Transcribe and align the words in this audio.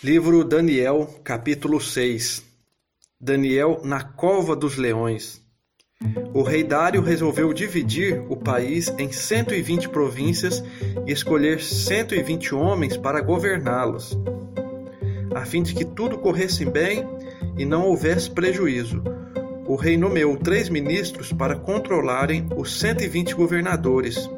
Livro 0.00 0.44
Daniel, 0.44 1.12
capítulo 1.24 1.80
6 1.80 2.44
Daniel 3.20 3.80
na 3.82 4.00
cova 4.00 4.54
dos 4.54 4.76
leões. 4.76 5.42
O 6.32 6.42
rei 6.42 6.62
Dário 6.62 7.02
resolveu 7.02 7.52
dividir 7.52 8.24
o 8.28 8.36
país 8.36 8.94
em 8.96 9.10
120 9.10 9.88
províncias 9.88 10.62
e 11.04 11.10
escolher 11.10 11.60
120 11.60 12.54
homens 12.54 12.96
para 12.96 13.20
governá-los, 13.20 14.16
a 15.34 15.44
fim 15.44 15.64
de 15.64 15.74
que 15.74 15.84
tudo 15.84 16.16
corresse 16.18 16.64
bem 16.64 17.04
e 17.56 17.64
não 17.64 17.84
houvesse 17.84 18.30
prejuízo. 18.30 19.02
O 19.66 19.74
rei 19.74 19.96
nomeou 19.96 20.36
três 20.36 20.68
ministros 20.68 21.32
para 21.32 21.56
controlarem 21.56 22.48
os 22.56 22.78
120 22.78 23.34
governadores. 23.34 24.30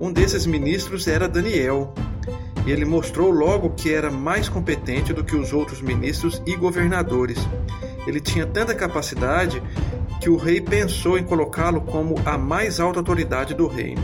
Um 0.00 0.12
desses 0.12 0.46
ministros 0.46 1.08
era 1.08 1.28
Daniel, 1.28 1.92
e 2.66 2.72
ele 2.72 2.84
mostrou 2.84 3.30
logo 3.30 3.70
que 3.70 3.92
era 3.92 4.10
mais 4.10 4.48
competente 4.48 5.12
do 5.12 5.22
que 5.22 5.36
os 5.36 5.52
outros 5.52 5.82
ministros 5.82 6.42
e 6.46 6.56
governadores. 6.56 7.38
Ele 8.06 8.20
tinha 8.20 8.46
tanta 8.46 8.74
capacidade 8.74 9.62
que 10.20 10.30
o 10.30 10.36
rei 10.36 10.60
pensou 10.60 11.18
em 11.18 11.24
colocá-lo 11.24 11.80
como 11.82 12.14
a 12.24 12.38
mais 12.38 12.80
alta 12.80 13.00
autoridade 13.00 13.54
do 13.54 13.66
reino. 13.66 14.02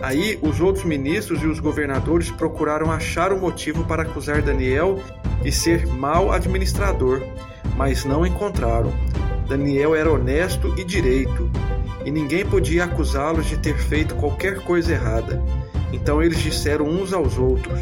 Aí 0.00 0.36
os 0.42 0.60
outros 0.60 0.84
ministros 0.84 1.40
e 1.42 1.46
os 1.46 1.60
governadores 1.60 2.28
procuraram 2.28 2.90
achar 2.90 3.32
um 3.32 3.38
motivo 3.38 3.84
para 3.84 4.02
acusar 4.02 4.42
Daniel 4.42 5.00
de 5.42 5.52
ser 5.52 5.86
mau 5.86 6.32
administrador, 6.32 7.22
mas 7.76 8.04
não 8.04 8.26
encontraram. 8.26 8.92
Daniel 9.48 9.94
era 9.94 10.10
honesto 10.10 10.74
e 10.76 10.82
direito, 10.82 11.48
e 12.04 12.10
ninguém 12.10 12.44
podia 12.44 12.84
acusá-lo 12.84 13.42
de 13.42 13.56
ter 13.56 13.76
feito 13.76 14.16
qualquer 14.16 14.60
coisa 14.64 14.92
errada. 14.92 15.40
Então 15.92 16.22
eles 16.22 16.38
disseram 16.38 16.86
uns 16.86 17.12
aos 17.12 17.38
outros: 17.38 17.78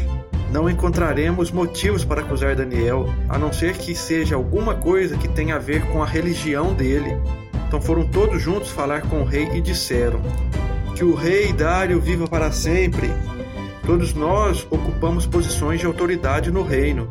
Não 0.51 0.69
encontraremos 0.69 1.51
motivos 1.51 2.03
para 2.03 2.21
acusar 2.21 2.55
Daniel, 2.55 3.09
a 3.29 3.37
não 3.37 3.53
ser 3.53 3.77
que 3.77 3.95
seja 3.95 4.35
alguma 4.35 4.75
coisa 4.75 5.17
que 5.17 5.27
tenha 5.27 5.55
a 5.55 5.59
ver 5.59 5.85
com 5.87 6.03
a 6.03 6.05
religião 6.05 6.73
dele. 6.73 7.17
Então 7.67 7.81
foram 7.81 8.05
todos 8.05 8.41
juntos 8.41 8.69
falar 8.69 9.01
com 9.03 9.21
o 9.21 9.25
rei 9.25 9.47
e 9.53 9.61
disseram: 9.61 10.21
Que 10.95 11.03
o 11.03 11.15
rei 11.15 11.53
Dário 11.53 12.01
viva 12.01 12.27
para 12.27 12.51
sempre. 12.51 13.09
Todos 13.85 14.13
nós 14.13 14.67
ocupamos 14.69 15.25
posições 15.25 15.79
de 15.79 15.87
autoridade 15.87 16.51
no 16.51 16.61
reino, 16.61 17.09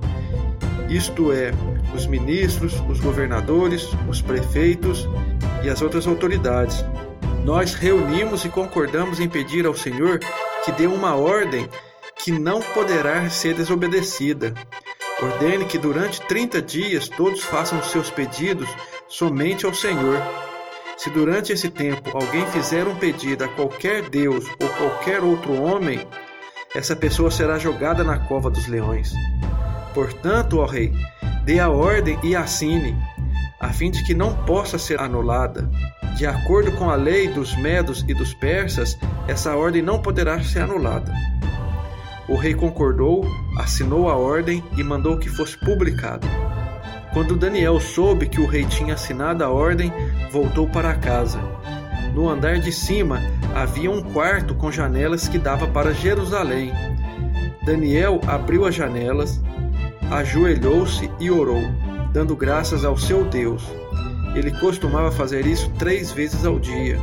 isto 0.89 1.33
é, 1.33 1.53
os 1.95 2.07
ministros, 2.07 2.81
os 2.89 3.01
governadores, 3.01 3.89
os 4.09 4.23
prefeitos 4.23 5.09
e 5.63 5.69
as 5.69 5.83
outras 5.83 6.07
autoridades. 6.07 6.85
Nós 7.45 7.75
reunimos 7.75 8.45
e 8.45 8.49
concordamos 8.49 9.19
em 9.19 9.29
pedir 9.29 9.67
ao 9.67 9.75
Senhor 9.75 10.21
que 10.65 10.73
dê 10.73 10.87
uma 10.87 11.15
ordem 11.15 11.69
que 12.17 12.31
não 12.31 12.61
poderá 12.61 13.29
ser 13.31 13.55
desobedecida. 13.55 14.55
Ordene 15.23 15.65
que 15.65 15.79
durante 15.79 16.21
30 16.23 16.63
dias 16.63 17.09
todos 17.09 17.43
façam 17.43 17.83
seus 17.83 18.11
pedidos 18.11 18.69
somente 19.09 19.67
ao 19.67 19.75
Senhor. 19.75 20.19
Se 20.97 21.11
durante 21.11 21.53
esse 21.53 21.69
tempo 21.69 22.11
alguém 22.15 22.47
fizer 22.47 22.87
um 22.87 22.97
pedido 22.97 23.45
a 23.45 23.49
qualquer 23.49 24.09
Deus 24.09 24.47
ou 24.61 24.69
qualquer 24.69 25.23
outro 25.23 25.55
homem, 25.63 26.07
essa 26.75 26.95
pessoa 26.95 27.31
será 27.31 27.59
jogada 27.59 28.05
na 28.05 28.19
cova 28.19 28.51
dos 28.51 28.67
leões. 28.67 29.13
Portanto, 29.95 30.59
ó 30.59 30.67
rei, 30.67 30.93
dê 31.45 31.59
a 31.59 31.69
ordem 31.69 32.19
e 32.23 32.37
assine, 32.37 32.97
a 33.59 33.71
fim 33.71 33.91
de 33.91 34.05
que 34.05 34.15
não 34.15 34.35
possa 34.45 34.79
ser 34.79 35.01
anulada. 35.01 35.69
De 36.17 36.27
acordo 36.27 36.73
com 36.73 36.91
a 36.91 36.95
lei 36.95 37.29
dos 37.29 37.57
medos 37.57 38.05
e 38.07 38.15
dos 38.15 38.35
persas, 38.35 38.99
essa 39.27 39.57
ordem 39.57 39.83
não 39.83 40.01
poderá 40.01 40.43
ser 40.43 40.61
anulada. 40.61 41.13
O 42.29 42.37
rei 42.37 42.55
concordou, 42.55 43.27
assinou 43.59 44.09
a 44.09 44.17
ordem 44.17 44.63
e 44.77 44.85
mandou 44.85 45.19
que 45.19 45.29
fosse 45.29 45.59
publicado. 45.59 46.27
Quando 47.13 47.37
Daniel 47.37 47.81
soube 47.81 48.29
que 48.29 48.41
o 48.41 48.47
rei 48.47 48.65
tinha 48.65 48.95
assinado 48.95 49.43
a 49.43 49.49
ordem, 49.49 49.93
voltou 50.31 50.69
para 50.69 50.95
casa. 50.95 51.41
No 52.15 52.29
andar 52.29 52.61
de 52.61 52.71
cima 52.71 53.21
havia 53.55 53.91
um 53.91 54.03
quarto 54.03 54.55
com 54.55 54.71
janelas 54.71 55.27
que 55.27 55.39
dava 55.39 55.67
para 55.67 55.93
Jerusalém. 55.93 56.73
Daniel 57.65 58.21
abriu 58.27 58.65
as 58.65 58.75
janelas, 58.75 59.41
ajoelhou-se 60.11 61.11
e 61.19 61.31
orou, 61.31 61.63
dando 62.13 62.37
graças 62.37 62.85
ao 62.85 62.97
seu 62.97 63.25
Deus. 63.25 63.65
Ele 64.35 64.51
costumava 64.53 65.11
fazer 65.11 65.47
isso 65.47 65.71
três 65.79 66.13
vezes 66.13 66.45
ao 66.45 66.59
dia. 66.59 66.99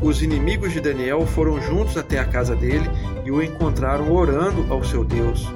Os 0.00 0.22
inimigos 0.22 0.72
de 0.72 0.80
Daniel 0.80 1.26
foram 1.26 1.60
juntos 1.60 1.96
até 1.96 2.18
a 2.18 2.24
casa 2.24 2.54
dele 2.54 2.88
e 3.24 3.30
o 3.30 3.42
encontraram 3.42 4.12
orando 4.12 4.72
ao 4.72 4.84
seu 4.84 5.04
Deus. 5.04 5.48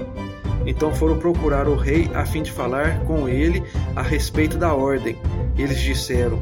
Então 0.67 0.93
foram 0.95 1.17
procurar 1.17 1.69
o 1.69 1.77
rei 1.77 2.11
a 2.15 2.25
fim 2.25 2.43
de 2.43 2.51
falar 2.51 3.01
com 3.05 3.29
ele 3.29 3.63
a 3.95 4.03
respeito 4.03 4.57
da 4.59 4.75
ordem. 4.75 5.17
Eles 5.57 5.81
disseram: 5.81 6.41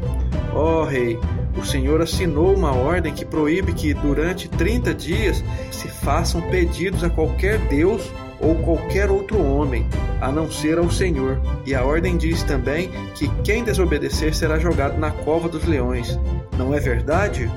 Ó 0.55 0.83
oh, 0.83 0.85
rei, 0.85 1.19
o 1.59 1.65
Senhor 1.65 2.01
assinou 2.01 2.55
uma 2.55 2.73
ordem 2.73 3.13
que 3.13 3.25
proíbe 3.25 3.73
que 3.73 3.93
durante 3.93 4.49
30 4.49 4.95
dias 4.95 5.45
se 5.71 5.89
façam 5.89 6.41
pedidos 6.43 7.05
a 7.05 7.11
qualquer 7.11 7.59
Deus 7.69 8.11
ou 8.41 8.55
qualquer 8.57 9.11
outro 9.11 9.43
homem, 9.43 9.87
a 10.21 10.33
não 10.33 10.51
ser 10.51 10.79
ao 10.79 10.91
Senhor. 10.91 11.41
E 11.67 11.75
a 11.75 11.85
ordem 11.85 12.17
diz 12.17 12.43
também 12.43 12.91
que 13.15 13.29
quem 13.43 13.63
desobedecer 13.63 14.35
será 14.35 14.59
jogado 14.59 14.99
na 14.99 15.11
cova 15.11 15.49
dos 15.49 15.65
leões. 15.65 16.19
Não 16.57 16.75
é 16.75 16.81
verdade? 16.81 17.51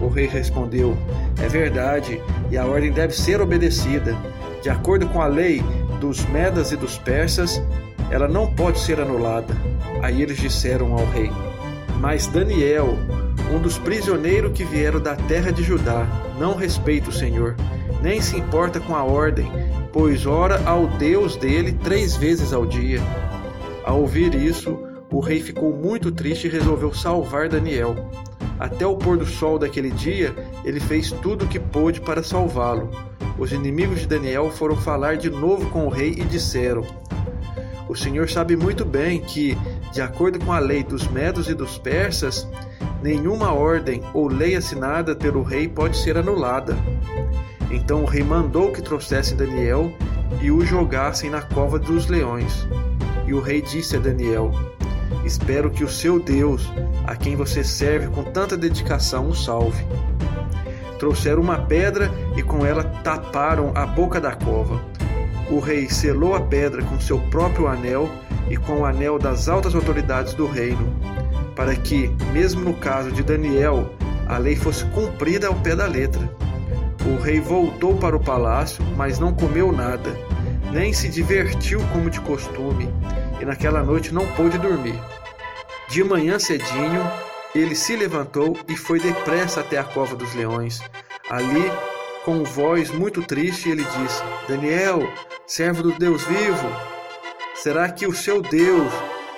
O 0.00 0.08
rei 0.08 0.26
respondeu: 0.26 0.96
É 1.42 1.48
verdade, 1.48 2.20
e 2.50 2.56
a 2.56 2.66
ordem 2.66 2.92
deve 2.92 3.14
ser 3.14 3.40
obedecida. 3.40 4.16
De 4.62 4.68
acordo 4.68 5.06
com 5.08 5.20
a 5.20 5.26
lei 5.26 5.62
dos 6.00 6.24
Medas 6.26 6.72
e 6.72 6.76
dos 6.76 6.98
Persas, 6.98 7.62
ela 8.10 8.28
não 8.28 8.52
pode 8.52 8.78
ser 8.78 9.00
anulada. 9.00 9.54
Aí 10.02 10.22
eles 10.22 10.38
disseram 10.38 10.92
ao 10.92 11.06
rei: 11.06 11.30
Mas 12.00 12.26
Daniel, 12.26 12.98
um 13.52 13.60
dos 13.60 13.78
prisioneiros 13.78 14.52
que 14.52 14.64
vieram 14.64 15.00
da 15.00 15.16
terra 15.16 15.50
de 15.50 15.62
Judá, 15.62 16.06
não 16.38 16.54
respeita 16.54 17.10
o 17.10 17.12
Senhor, 17.12 17.56
nem 18.02 18.20
se 18.20 18.36
importa 18.36 18.80
com 18.80 18.94
a 18.94 19.04
ordem 19.04 19.50
pois 19.96 20.26
ora 20.26 20.62
ao 20.68 20.86
Deus 20.86 21.36
dele 21.36 21.72
três 21.72 22.14
vezes 22.14 22.52
ao 22.52 22.66
dia. 22.66 23.00
Ao 23.82 23.98
ouvir 23.98 24.34
isso, 24.34 24.78
o 25.10 25.20
rei 25.20 25.40
ficou 25.40 25.72
muito 25.72 26.12
triste 26.12 26.46
e 26.46 26.50
resolveu 26.50 26.92
salvar 26.92 27.48
Daniel. 27.48 27.96
Até 28.60 28.86
o 28.86 28.94
pôr 28.94 29.16
do 29.16 29.24
sol 29.24 29.58
daquele 29.58 29.90
dia, 29.90 30.34
ele 30.66 30.80
fez 30.80 31.10
tudo 31.10 31.46
o 31.46 31.48
que 31.48 31.58
pôde 31.58 32.02
para 32.02 32.22
salvá-lo. 32.22 32.90
Os 33.38 33.52
inimigos 33.52 34.00
de 34.00 34.06
Daniel 34.06 34.50
foram 34.50 34.76
falar 34.76 35.16
de 35.16 35.30
novo 35.30 35.70
com 35.70 35.86
o 35.86 35.90
rei 35.90 36.10
e 36.10 36.24
disseram: 36.24 36.86
O 37.88 37.94
Senhor 37.94 38.28
sabe 38.28 38.54
muito 38.54 38.84
bem 38.84 39.22
que, 39.22 39.56
de 39.94 40.02
acordo 40.02 40.38
com 40.38 40.52
a 40.52 40.58
lei 40.58 40.82
dos 40.82 41.08
medos 41.08 41.48
e 41.48 41.54
dos 41.54 41.78
persas, 41.78 42.46
nenhuma 43.06 43.52
ordem 43.52 44.02
ou 44.12 44.26
lei 44.26 44.56
assinada 44.56 45.14
pelo 45.14 45.44
rei 45.44 45.68
pode 45.68 45.96
ser 45.96 46.18
anulada. 46.18 46.76
Então 47.70 48.02
o 48.02 48.04
rei 48.04 48.24
mandou 48.24 48.72
que 48.72 48.82
trouxessem 48.82 49.36
Daniel 49.36 49.92
e 50.42 50.50
o 50.50 50.66
jogassem 50.66 51.30
na 51.30 51.40
cova 51.40 51.78
dos 51.78 52.08
leões. 52.08 52.66
E 53.24 53.32
o 53.32 53.40
rei 53.40 53.62
disse 53.62 53.96
a 53.96 54.00
Daniel: 54.00 54.50
Espero 55.24 55.70
que 55.70 55.84
o 55.84 55.88
seu 55.88 56.18
Deus, 56.18 56.68
a 57.06 57.14
quem 57.14 57.36
você 57.36 57.62
serve 57.62 58.08
com 58.08 58.24
tanta 58.24 58.56
dedicação, 58.56 59.28
o 59.28 59.36
salve. 59.36 59.84
Trouxeram 60.98 61.42
uma 61.42 61.58
pedra 61.58 62.10
e 62.36 62.42
com 62.42 62.66
ela 62.66 62.82
taparam 62.82 63.70
a 63.76 63.86
boca 63.86 64.20
da 64.20 64.34
cova. 64.34 64.80
O 65.48 65.60
rei 65.60 65.88
selou 65.88 66.34
a 66.34 66.40
pedra 66.40 66.82
com 66.82 66.98
seu 66.98 67.20
próprio 67.30 67.68
anel 67.68 68.10
e 68.50 68.56
com 68.56 68.80
o 68.80 68.84
anel 68.84 69.16
das 69.16 69.48
altas 69.48 69.76
autoridades 69.76 70.34
do 70.34 70.46
reino, 70.46 70.92
para 71.56 71.74
que, 71.74 72.08
mesmo 72.32 72.60
no 72.60 72.74
caso 72.74 73.10
de 73.10 73.22
Daniel, 73.22 73.90
a 74.28 74.36
lei 74.36 74.54
fosse 74.54 74.84
cumprida 74.86 75.48
ao 75.48 75.54
pé 75.54 75.74
da 75.74 75.86
letra. 75.86 76.30
O 77.06 77.20
rei 77.20 77.40
voltou 77.40 77.96
para 77.96 78.14
o 78.14 78.22
palácio, 78.22 78.84
mas 78.96 79.18
não 79.18 79.32
comeu 79.32 79.72
nada, 79.72 80.14
nem 80.72 80.92
se 80.92 81.08
divertiu 81.08 81.80
como 81.92 82.10
de 82.10 82.20
costume, 82.20 82.92
e 83.40 83.44
naquela 83.44 83.82
noite 83.82 84.12
não 84.12 84.26
pôde 84.34 84.58
dormir. 84.58 85.00
De 85.88 86.04
manhã 86.04 86.38
cedinho, 86.38 87.10
ele 87.54 87.74
se 87.74 87.96
levantou 87.96 88.58
e 88.68 88.76
foi 88.76 89.00
depressa 89.00 89.60
até 89.60 89.78
a 89.78 89.84
cova 89.84 90.14
dos 90.14 90.34
leões. 90.34 90.82
Ali, 91.30 91.72
com 92.24 92.44
voz 92.44 92.90
muito 92.90 93.22
triste, 93.22 93.70
ele 93.70 93.84
disse: 93.84 94.22
Daniel, 94.48 95.00
servo 95.46 95.84
do 95.84 95.92
Deus 95.92 96.24
vivo, 96.24 96.68
será 97.54 97.88
que 97.88 98.06
o 98.06 98.12
seu 98.12 98.42
Deus, 98.42 98.92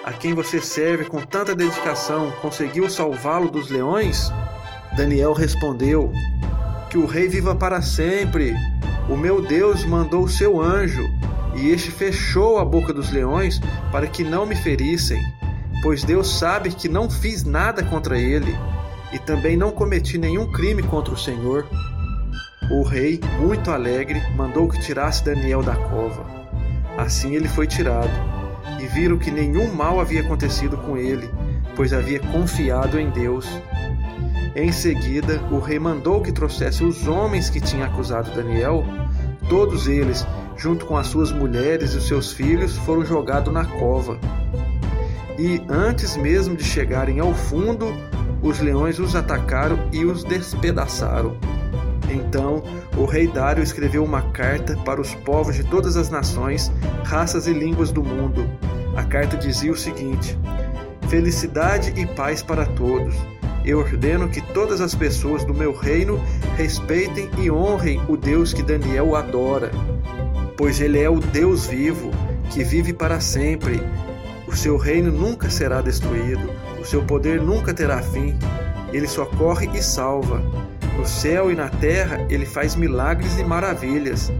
a 0.08 0.12
quem 0.14 0.32
você 0.32 0.58
serve 0.58 1.04
com 1.04 1.20
tanta 1.20 1.54
dedicação, 1.54 2.30
conseguiu 2.40 2.88
salvá-lo 2.88 3.50
dos 3.50 3.68
leões? 3.68 4.32
Daniel 4.96 5.34
respondeu: 5.34 6.10
que 6.88 6.96
o 6.96 7.04
rei 7.04 7.28
viva 7.28 7.54
para 7.54 7.82
sempre. 7.82 8.56
O 9.06 9.18
meu 9.18 9.42
Deus 9.42 9.84
mandou 9.84 10.24
o 10.24 10.28
seu 10.28 10.62
anjo, 10.62 11.06
e 11.54 11.68
este 11.68 11.90
fechou 11.90 12.58
a 12.58 12.64
boca 12.64 12.90
dos 12.90 13.10
leões 13.10 13.60
para 13.92 14.06
que 14.06 14.24
não 14.24 14.46
me 14.46 14.56
ferissem, 14.56 15.22
pois 15.82 16.02
Deus 16.04 16.38
sabe 16.38 16.70
que 16.70 16.88
não 16.88 17.10
fiz 17.10 17.44
nada 17.44 17.82
contra 17.82 18.18
ele, 18.18 18.56
e 19.12 19.18
também 19.18 19.58
não 19.58 19.70
cometi 19.70 20.16
nenhum 20.16 20.50
crime 20.50 20.82
contra 20.82 21.12
o 21.12 21.18
Senhor. 21.18 21.66
O 22.70 22.82
rei, 22.82 23.20
muito 23.38 23.70
alegre, 23.70 24.22
mandou 24.34 24.68
que 24.68 24.80
tirasse 24.80 25.22
Daniel 25.22 25.62
da 25.62 25.76
cova. 25.76 26.24
Assim 26.96 27.34
ele 27.34 27.48
foi 27.48 27.66
tirado. 27.66 28.37
E 28.78 28.86
viram 28.86 29.18
que 29.18 29.30
nenhum 29.30 29.72
mal 29.74 30.00
havia 30.00 30.20
acontecido 30.20 30.76
com 30.76 30.96
ele, 30.96 31.28
pois 31.74 31.92
havia 31.92 32.20
confiado 32.20 32.98
em 32.98 33.10
Deus. 33.10 33.46
Em 34.54 34.72
seguida, 34.72 35.40
o 35.50 35.58
rei 35.58 35.78
mandou 35.78 36.20
que 36.20 36.32
trouxesse 36.32 36.82
os 36.82 37.06
homens 37.06 37.50
que 37.50 37.60
tinham 37.60 37.86
acusado 37.86 38.30
Daniel. 38.32 38.84
Todos 39.48 39.86
eles, 39.86 40.26
junto 40.56 40.86
com 40.86 40.96
as 40.96 41.06
suas 41.06 41.30
mulheres 41.30 41.92
e 41.92 41.98
os 41.98 42.08
seus 42.08 42.32
filhos, 42.32 42.76
foram 42.78 43.04
jogados 43.04 43.52
na 43.52 43.64
cova. 43.64 44.18
E 45.38 45.62
antes 45.68 46.16
mesmo 46.16 46.56
de 46.56 46.64
chegarem 46.64 47.20
ao 47.20 47.32
fundo, 47.32 47.94
os 48.42 48.58
leões 48.58 48.98
os 48.98 49.14
atacaram 49.14 49.78
e 49.92 50.04
os 50.04 50.24
despedaçaram. 50.24 51.36
Então 52.10 52.62
o 52.96 53.04
rei 53.04 53.26
Dário 53.26 53.62
escreveu 53.62 54.04
uma 54.04 54.22
carta 54.30 54.76
para 54.84 55.00
os 55.00 55.14
povos 55.14 55.54
de 55.54 55.64
todas 55.64 55.96
as 55.96 56.10
nações, 56.10 56.72
raças 57.04 57.46
e 57.46 57.52
línguas 57.52 57.90
do 57.90 58.02
mundo. 58.02 58.48
A 58.96 59.04
carta 59.04 59.36
dizia 59.36 59.72
o 59.72 59.76
seguinte: 59.76 60.38
Felicidade 61.08 61.92
e 61.96 62.06
paz 62.06 62.42
para 62.42 62.66
todos. 62.66 63.14
Eu 63.64 63.80
ordeno 63.80 64.28
que 64.28 64.40
todas 64.40 64.80
as 64.80 64.94
pessoas 64.94 65.44
do 65.44 65.52
meu 65.52 65.74
reino 65.74 66.18
respeitem 66.56 67.28
e 67.38 67.50
honrem 67.50 68.00
o 68.08 68.16
Deus 68.16 68.54
que 68.54 68.62
Daniel 68.62 69.14
adora, 69.14 69.70
pois 70.56 70.80
ele 70.80 70.98
é 70.98 71.10
o 71.10 71.18
Deus 71.18 71.66
vivo, 71.66 72.10
que 72.50 72.64
vive 72.64 72.92
para 72.92 73.20
sempre. 73.20 73.82
O 74.46 74.56
seu 74.56 74.78
reino 74.78 75.12
nunca 75.12 75.50
será 75.50 75.82
destruído, 75.82 76.50
o 76.80 76.84
seu 76.84 77.02
poder 77.04 77.42
nunca 77.42 77.74
terá 77.74 78.00
fim. 78.00 78.38
Ele 78.92 79.06
socorre 79.06 79.68
e 79.74 79.82
salva. 79.82 80.42
No 80.98 81.06
céu 81.06 81.48
e 81.48 81.54
na 81.54 81.68
terra 81.68 82.26
ele 82.28 82.44
faz 82.44 82.74
milagres 82.74 83.38
e 83.38 83.44
maravilhas. 83.44 84.32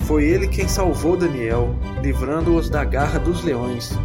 Foi 0.00 0.24
ele 0.24 0.46
quem 0.46 0.68
salvou 0.68 1.16
Daniel, 1.16 1.74
livrando-os 2.02 2.68
da 2.68 2.84
garra 2.84 3.18
dos 3.18 3.42
leões. 3.42 3.98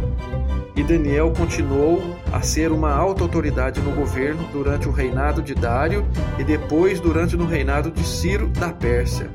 E 0.74 0.82
Daniel 0.82 1.30
continuou 1.36 2.16
a 2.32 2.40
ser 2.40 2.72
uma 2.72 2.90
alta 2.90 3.22
autoridade 3.22 3.78
no 3.82 3.92
governo 3.92 4.42
durante 4.54 4.88
o 4.88 4.90
reinado 4.90 5.42
de 5.42 5.54
Dário 5.54 6.06
e 6.38 6.44
depois 6.44 6.98
durante 6.98 7.36
o 7.36 7.44
reinado 7.44 7.90
de 7.90 8.02
Ciro 8.02 8.48
da 8.48 8.70
Pérsia. 8.70 9.30